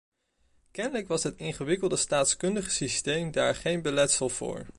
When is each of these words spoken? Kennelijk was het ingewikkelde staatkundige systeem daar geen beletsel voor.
Kennelijk 0.71 1.07
was 1.07 1.23
het 1.23 1.37
ingewikkelde 1.37 1.95
staatkundige 1.95 2.69
systeem 2.69 3.31
daar 3.31 3.55
geen 3.55 3.81
beletsel 3.81 4.29
voor. 4.29 4.65